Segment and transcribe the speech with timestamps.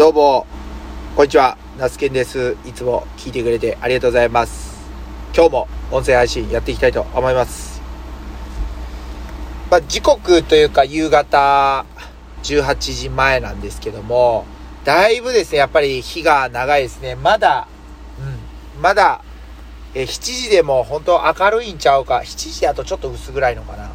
[0.00, 0.46] どうも、
[1.14, 1.58] こんにちは。
[1.76, 2.56] ナスケンです。
[2.64, 4.80] いつも聞いてくれてありがとうございます。
[5.36, 7.82] 今日も音声配信やっていきたいと思います。
[9.70, 11.84] まあ、時刻というか夕方
[12.42, 14.46] 18時前なんですけども、
[14.84, 17.14] だいぶですね、やっぱり日が長いですね。
[17.14, 17.68] まだ、
[18.18, 19.22] うん、まだ、
[19.92, 22.22] え、7時でも本当明るいんちゃうか。
[22.24, 23.90] 7時だとちょっと薄暗いのかな。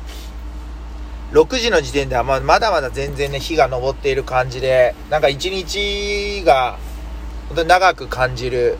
[1.31, 6.77] 6時の時点ではままだまだ全然ね、日が昇っている感じで、なんか一日が
[7.49, 8.77] 本当に長く感じる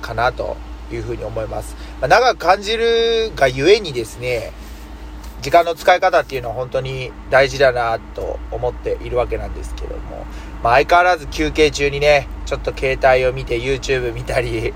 [0.00, 0.56] かなと
[0.92, 1.76] いうふうに思います。
[2.00, 4.52] まあ長く感じるがゆえにですね、
[5.40, 10.26] 時間の使い方っていうのは本当に大事だなと思っているわけなんですけども、
[10.62, 14.74] まあ、相変わらず休憩中にね、ちょっと携帯を見て YouTube 見たり、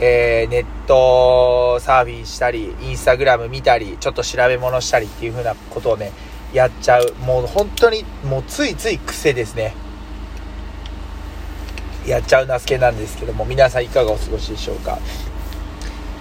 [0.00, 6.12] えー、ネットサーフィンしたり、インスタグラム見たり、ちょっと調べ物したりっていう風なことをね、
[6.52, 7.14] やっちゃう。
[7.20, 9.74] もう本当に、もうついつい癖ですね。
[12.06, 14.98] やっちゃうなすけなんですけども、皆さんいかがお過ごしでしょうか。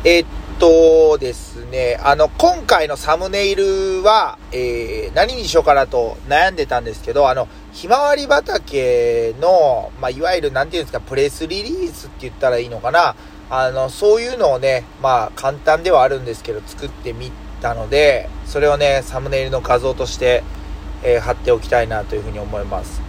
[0.06, 0.26] えっ
[0.60, 13.16] とですね、あの、今回のサムネイルは、えー、何にしようかなと悩んでたんですけど、あの、ひまわり畑の、まあ、いわゆる、なんていうんですか、プレスリリースって言ったらいいのかな。
[13.50, 20.44] あの、そういうのをね、まあ、簡単ではあるんですけど、作ってみたので、それをね、サムネイルの画像として、
[21.04, 23.02] えー貼っておきたいなというふうに思います。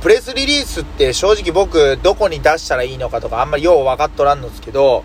[0.00, 5.04] プレスリリースって正直僕、どこに出したらいいのかとか、あんまりよう分かっとらんのですけど、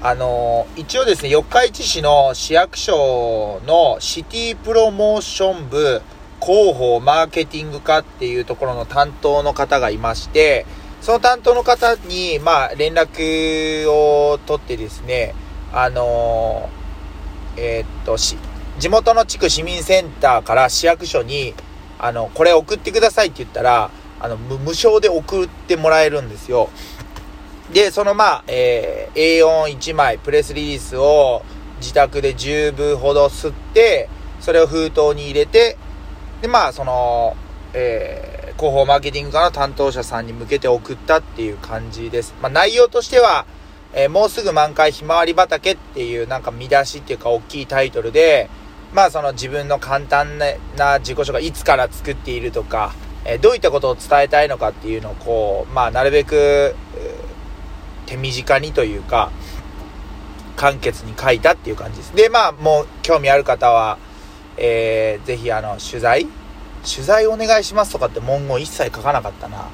[0.00, 6.00] あのー一応ですね、四日市市の市役所のシティプロモーション部
[6.40, 10.66] 広報マーケティング課っていうところの担当の方がいまして、
[11.04, 15.34] その担当の方に、まあ、連絡を取ってですね、
[15.70, 18.38] あのーえーっと、し、
[18.78, 21.52] 地元の地区市民センターから市役所に、
[21.98, 26.70] あの、これ送ってくださいって言ったら、あの、無償で送ってもらえるんですよ。
[27.70, 31.42] で、そのまあ、えー A41 枚プレスリリースを
[31.80, 34.08] 自宅で10部ほど吸って、
[34.40, 35.76] それを封筒に入れて、
[36.40, 37.36] で、まあ、その、
[37.74, 42.34] えー広報マーケティング課の担当者さんに向けて送ったっていう感じです。
[42.40, 43.46] まあ、内容としては、
[43.92, 48.48] えーもうすぐ満開ひまわり畑っていうなんか見出しっていうか大きいタイトルで、
[48.92, 52.92] まあその自分の簡単な自己紹介、いつから作っているとか、
[53.24, 56.74] えーどういったことを伝えたいのかっていうのをこう、まあなるべく、
[58.06, 59.30] 手短にというか、
[60.56, 62.14] 簡潔に書いたっていう感じです。
[62.14, 63.98] で、まあもう興味ある方は、
[64.56, 66.28] えーぜひあの取材
[66.84, 69.68] 取材お願いしますとかって文言一切書かなかったな。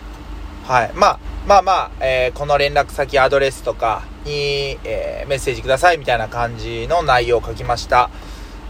[0.65, 0.93] はい。
[0.95, 8.11] まあ、まあまあ、えーこの連絡先、アドレスとかに、えーメッセージくださいみたいな感じの内容を書きました。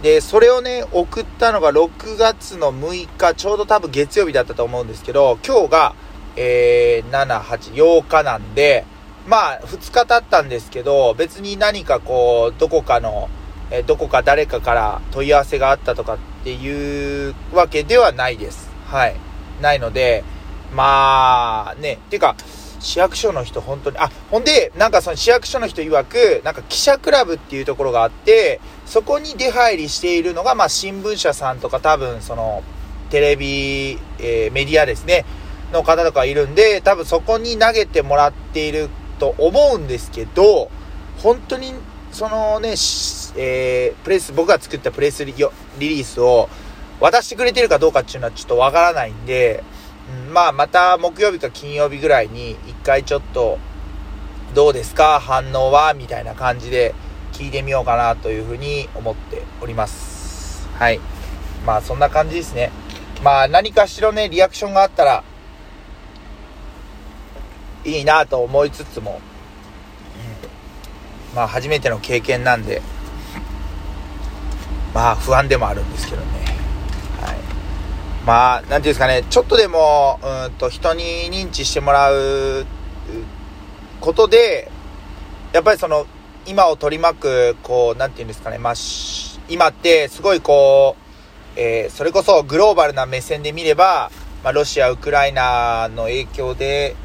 [0.03, 5.95] で、それをね、送ったのが6月の6日、ちょうど多分月曜日だったと思うんですけど、今日が、
[6.37, 8.87] えー7、8、8日なんで、
[9.27, 13.29] まあ、2日経ったんですけど、別に何かこう、どこかの、
[13.71, 18.71] えどこか誰かから問い合わせがあったとかっていうわけではないです。
[18.87, 19.17] はい。
[19.61, 20.25] ないので、
[20.75, 22.37] まあ、ね、っていうか、
[22.81, 32.63] 市役所の人本当に、あ、ほんで、なんかその市役所の人曰く、なんか記者クラブっていうところがあって、そこに出入りしているのが、まあ新聞社さんとか多分その、
[33.11, 35.25] テレビ、えーメディアですね、
[35.73, 40.71] の方とかいるんで、多分そこに投げてもらっていると思うんですけど、
[41.19, 41.75] 本当に、
[42.13, 42.71] そのね、
[43.37, 45.33] えープレス、僕が作ったプレスリ
[45.79, 46.49] リースを
[47.01, 49.65] 渡してくれてるかどうかっていうのはちょっとわからないんで、
[50.27, 53.59] うんまあまた木曜日か金曜日ぐらいに一回ちょっと、
[54.55, 55.21] どうですか？
[55.21, 55.95] 反応は？
[55.95, 56.95] みたいな感じで
[57.33, 60.69] 聞いてみようかなというふうに思っております。
[60.75, 60.99] はい。
[61.65, 62.73] まあそんな感じですね。
[63.23, 65.23] まあ何かしらね、リアクションがあったら、
[67.85, 69.21] いいなと思いつつも、
[71.35, 72.83] まあ初めての経験なんで、
[74.95, 76.29] まあ不安でもあるんですけどね。
[77.21, 77.37] はい。
[78.27, 82.67] まあ、なんていうんですかね、ちょっとでも、うんと人に認知してもらう
[84.01, 84.71] ことで、
[85.53, 86.07] やっぱりその、
[86.47, 88.75] 今を取り巻く、こう、なんていうんですかね、まあ、
[89.49, 91.11] 今ってすごいこう、
[91.57, 94.11] えーそれこそグローバルな目線で見れば、
[94.45, 96.97] まあ、ロシア、ウクライナの影響で、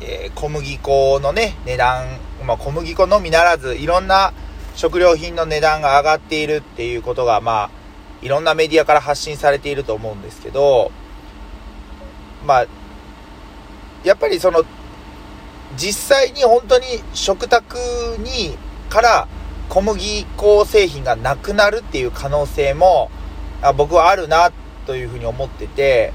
[0.00, 2.06] えー小麦粉のね、値段、
[2.44, 4.32] まあ、小麦粉のみならず、いろんな
[4.76, 7.70] 食料品の値段が上がっているっていうことが、まあ、
[8.22, 10.92] いろんなメディアから発信されていると思うんですけど、
[12.46, 12.66] まあ、
[14.04, 14.64] やっぱりその、
[15.76, 17.76] 実際に本当に食卓
[18.18, 18.56] に、
[18.88, 19.28] から
[19.68, 23.10] 小麦粉製品がなくなるっていう可能性も、
[23.60, 24.52] あ僕はあるな
[24.86, 26.12] というふうに思ってて、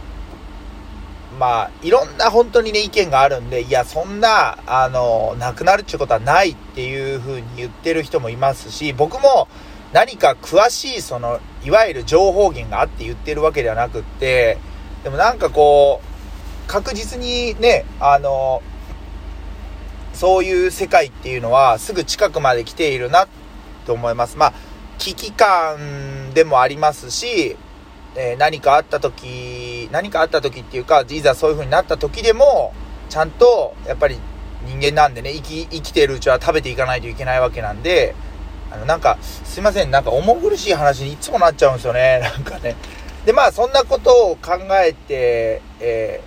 [1.38, 9.48] まあ、いろんな本当にね、意見があるんで、いや、そんな、あの、なくなるっていうことはないっていうふうに言ってる人もいますし、僕も
[9.94, 14.58] 何か詳しい、その、いわゆる情報源があって言ってるわけではなくって、
[15.04, 18.62] でもなんかこう、確実にね、あの、
[20.14, 23.28] そういう世界っていうのはすぐ近くまで来ているな
[23.86, 24.38] と思います。
[24.38, 24.54] まあ、
[24.98, 27.58] 危機感でもありますし、
[28.16, 32.74] えー、何かあった時、何かあった時っていうか、いざそういう風になった時でも、
[33.10, 34.20] ちゃんと、やっぱり
[34.66, 38.16] 人間なんでね、生き、生きてるうちは食べていかないといけないわけなんで、
[38.72, 42.76] あの、なんか、すいません、なんか重苦しい話にいつもなっちゃうんですよね、 なんかね。
[43.26, 46.22] で、まあ、そんなことを考えて、え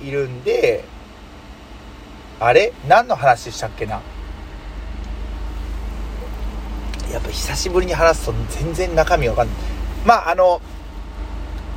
[0.00, 0.84] ー、いるんで、
[2.40, 2.72] あれ？
[2.86, 4.00] 何の話でしたっけな？
[7.12, 9.56] やっぱ久しぶりに話すと全然中身わかんない。
[10.04, 10.60] まあ、あの、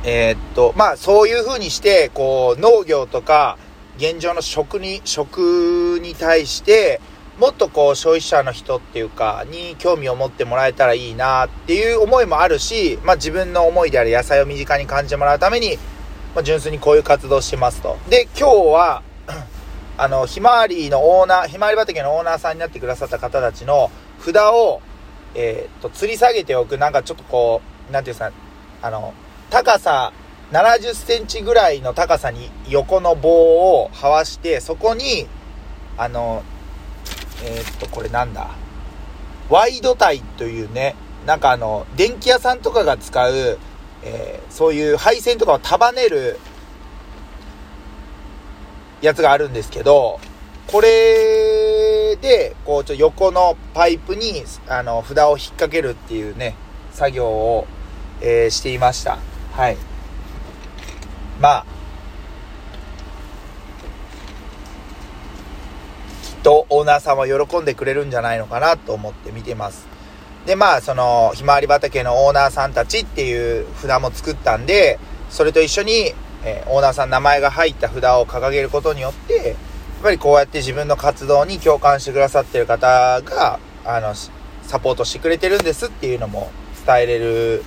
[0.04, 3.58] えー、っと、まあそういう風にして、こう農業とか
[3.96, 7.00] 現状の食に、食に対して、
[7.38, 15.78] もっとこう消費者の人っていうか、に興味を持ってもらえたらいいなっていう思いもあるし、まあ自分の思いである野菜を身近に感じてもらうために、
[16.34, 17.96] まあ純粋にこういう活動してますと。
[18.08, 19.02] で、今日は、
[19.98, 24.80] あの、ひまわりのオーナー、ひまわり畑のオーナーさんになってくださった方たちの札を、
[25.34, 28.32] えー、っと、吊り下げておく、なんかちょっとこう、なんていうんですか、
[28.82, 29.14] あの、
[29.52, 30.14] 高さ
[30.50, 35.28] 70センチぐらいの高さに横の棒をはわして、そこに、
[35.98, 36.42] あの、
[37.44, 38.48] えー、っと、これなんだ？
[39.50, 40.96] ワイドタイというね、
[41.26, 43.58] なんかあの、電気屋さんとかが使う、
[44.02, 46.38] えー、そういう配線とかを束ねる
[49.02, 50.18] やつがあるんですけど、
[50.66, 56.56] これで、こう、ちょ、横のパイプに、あの、札を引っ掛けるっていうね、
[56.92, 57.66] 作業を、
[58.22, 59.18] えー、していました。
[59.52, 59.76] はい。
[61.40, 61.66] まあ、
[66.24, 69.86] きっとオーナーさんは喜んでくれるんじゃないのかなと思って見てます。
[70.46, 76.14] で、まあ、その、ひまわり畑のオーナーさんたちっていう札も作ったんで、それと一緒に、
[76.44, 79.56] えー、オーナーさん名前が入った札を掲げることによって、やっ
[80.02, 84.14] ぱりこうやって自分の活動に共感してくださってる方が、あの、
[84.62, 86.50] サポートしてくれてるんですっていうのも
[86.86, 87.64] 伝えれる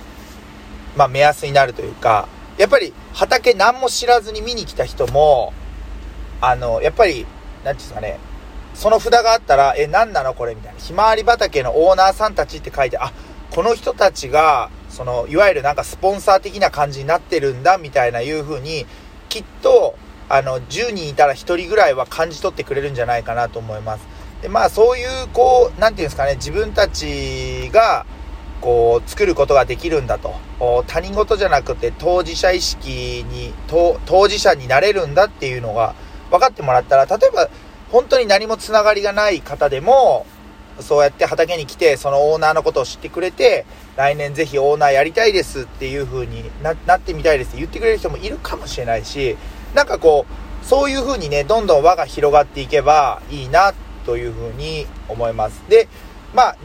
[0.96, 2.28] まあ、目安になるというか、
[2.58, 5.52] やっぱり畑何も知らずに見に来た人も、
[6.40, 7.26] あの、やっぱり、
[7.64, 8.18] なんていうんですかね、
[8.74, 10.34] その札があったら、え、何なの？
[10.34, 10.80] これみたいな。
[10.80, 13.12] ひまわり畑のオーナーさんたちって書いて、あ、
[13.50, 18.86] この人たちが、その、いわゆるなんかスポンサー的な感じになってるんだ、みたいないう風に、
[19.28, 19.96] きっと、
[20.28, 24.06] あの、10人いたら1人ぐらいは感じ取ってくれるんじゃないかなと思います。
[24.42, 28.04] で、まあ、そういう、こう、なんていうんですかね、自分たちが、
[28.66, 30.34] こう、作ることができるんだと。
[30.88, 35.94] 他人事じゃなくて当事者意識に、当事者になれるんだっていうのが
[36.32, 37.48] 分かってもらったら、例えば
[37.92, 40.26] 本当に何もつながりがない方でも、
[40.80, 49.36] そうやって畑に来て、そのオーナーのことを知ってくれて、来年ぜひオーナーやりたいですっていう風になってみたいですって言ってくれる人もいるかもしれないし、
[49.74, 53.74] なんかこう、そういう風にね、どんどん輪が広がっていけばいいな
[54.04, 55.62] という風に思います。
[55.68, 55.86] で、
[56.34, 56.56] まあ、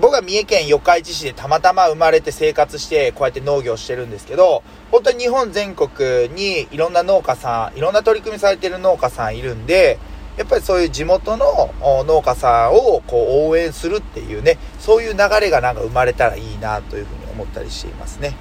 [0.00, 9.98] 僕は三重県四日市市でたまたま生まれて生活してこうやって農業してるんですけど、本当に日本全国にいろんな農家さん、いろんな取り組みされてる農家さんいるんで、
[10.36, 18.34] やっぱりそういう地元の農家さんをこう応援するっていうね、そういう流れがなんか生まれたらいいなというふうに思ったりしていますね。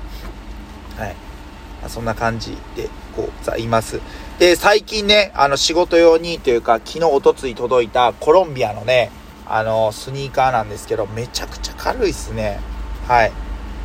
[0.97, 1.15] はい。
[1.87, 3.99] そんな感じでこうざいます。
[4.39, 9.11] で、最近ね、あの仕事用にというか、昨日おとつい届いたコロンビアのね、
[9.47, 12.59] あの、スニーカーなんですけど、めちゃくちゃ軽いっすね。
[13.07, 13.31] はい。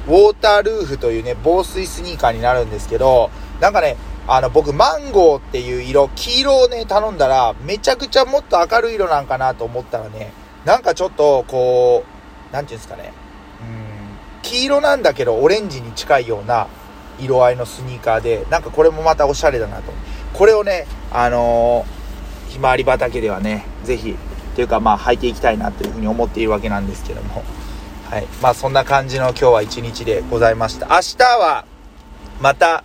[0.07, 3.97] ウォータールーフというね、防水スニーカーになるんですけど、なんかね、
[4.27, 10.33] あの、僕、マンゴーっていう色、黄色をね、頼んだら、めちゃくちゃもっと明るい色なんかなと思ったらね、
[10.65, 12.05] なんかちょっと、こ
[12.51, 13.13] う、なんていうんですかね、
[13.61, 16.69] うん、黄色なんだけど、オレンジに近いような
[17.19, 19.93] 色合いのスニーカーで、なんかこれもまたおしゃれだなと。
[20.35, 24.17] これをね、あのー、ひまわり畑ではね、ぜひ
[24.59, 27.45] というかまあ履いていきたいなというふうに思っているわけなんですけども。
[28.11, 28.27] はい。
[28.43, 30.89] まあそんな感じの今日は一日でございました。
[30.89, 31.65] 明日は
[32.41, 32.83] また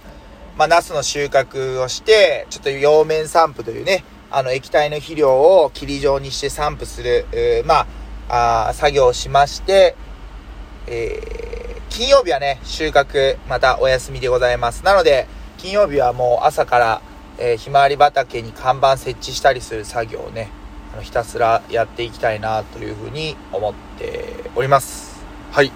[0.56, 7.88] まあ、ナスの収穫をして、ちょっと葉面散布というね、あの液体の肥料を霧状にして散布する、えー、ま
[8.30, 9.96] あ、あ作業をしまして、
[10.86, 14.86] えー、金曜日はね、収穫、またお休みでございます。
[14.86, 15.28] なので、
[15.58, 17.02] 金曜日はもう朝から、
[17.40, 20.52] えー、ひまわり畑に看板設置したりする作業をね、
[20.94, 25.26] あのひたすらやっていきたいなというふうに思っております。
[25.52, 25.72] はい。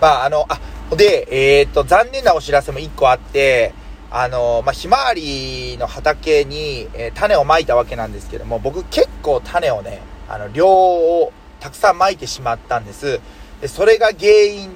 [0.00, 0.58] まあ、あの、あ、
[0.96, 1.28] で、
[1.60, 3.74] えー、っと、残念なお知らせも1個あって、
[4.10, 13.20] あの、まあ、ひまわりの畑に、えー、種をまいたわけなんですけども、僕結構種をね、あの、量をたくさんまいてしまったんです。
[13.60, 14.70] で、それが原因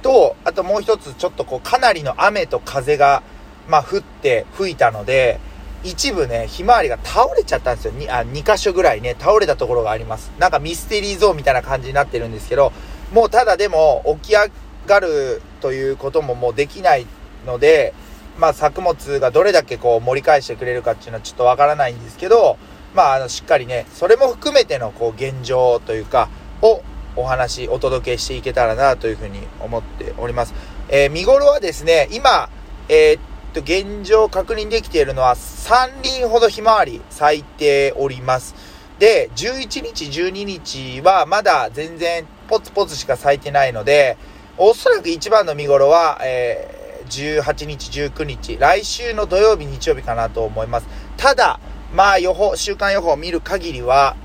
[0.00, 3.22] と、あともう一つちょっとこう、かなりの雨と風が、
[3.68, 5.40] まあ、降って、吹いたので、
[5.84, 7.92] 一部ね、ひまわりが倒れちゃったんですよ。
[7.92, 10.32] にあ2箇所ぐらいね、倒れたところがあります。
[10.38, 12.72] なんかミステリーゾーンみたいな感じになってるんですけど、
[13.12, 14.50] もうただでも起き上
[14.86, 17.06] がるということももうできない
[17.46, 17.94] ので、
[18.38, 22.58] まあ、作物がどれだけこう盛り返してくれるかっていうのはちょっとわからないんですけど、
[22.94, 26.28] まあ、あの、しっかりね、それも含めてのこう現状というか、
[26.62, 26.82] を
[27.16, 30.54] お話、お届けしていけたらなというふうに思っております。
[30.88, 32.50] えー、見頃はですね、今、
[32.88, 33.18] えー、
[33.56, 38.54] と、現状確認できているのは3輪ほどひまわり咲いております。
[38.98, 44.16] で、11日、12日はまだ全然ポツポツしか咲いてないので、
[44.58, 50.86] おそらく一番の見頃は、えー18日、19日、来週の土曜日、日曜日かなと思います。
[51.16, 51.60] ただ、
[51.94, 54.16] まあ予報、週間予報を見る限りは、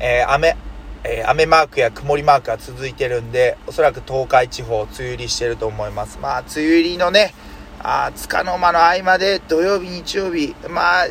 [0.00, 0.56] えー、雨、
[1.04, 6.18] えー、雨マークや曇りマークが続いてるんで、おそらく東海地方、梅雨入りしてると思います。
[6.20, 7.32] まあ、梅雨入りのね、
[7.80, 11.06] あつかの間の合間で土曜日、日曜日、まあ、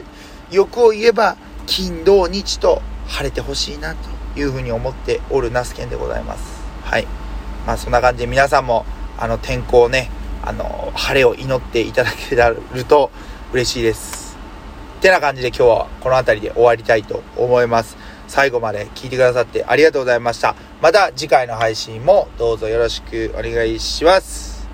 [0.51, 6.61] 欲を言えば、金、土、日と晴れてほしいなというふうに思っておるナスケンでございます。
[6.83, 7.07] はい。
[7.65, 8.85] まあ、そんな感じで皆さんも、
[9.17, 10.09] あの、天候ね、
[10.43, 13.11] あの、晴れを祈っていただけると
[13.51, 14.25] 嬉しいです。
[15.05, 17.95] てな感じで今日はこの辺りで終わりたいと思います。
[18.27, 20.55] 最後まで聞いてくださってありがとうございました。
[20.81, 24.67] また次回の配信もどうぞよろしくお願いします。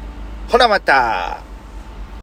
[0.47, 1.50] ほなまた